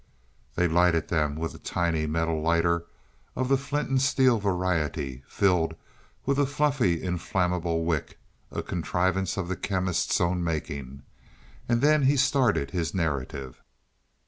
[0.55, 2.85] They lighted them with a tiny metal lighter
[3.35, 5.75] of the flint and steel variety, filled
[6.25, 8.17] with a fluffy inflammable wick
[8.49, 11.03] a contrivance of the Chemist's own making
[11.69, 13.61] and then he started his narrative.